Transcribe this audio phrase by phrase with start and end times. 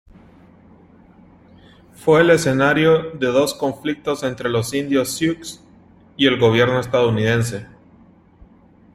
[1.93, 5.63] Fue el escenario de dos conflictos entre los indios Sioux
[6.17, 7.67] y el gobierno estadounidense.